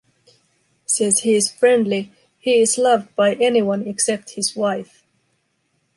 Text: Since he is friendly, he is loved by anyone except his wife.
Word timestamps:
Since 0.87 1.19
he 1.19 1.35
is 1.35 1.51
friendly, 1.51 2.11
he 2.39 2.59
is 2.59 2.79
loved 2.79 3.15
by 3.15 3.35
anyone 3.35 3.85
except 3.87 4.31
his 4.31 4.55
wife. 4.55 5.05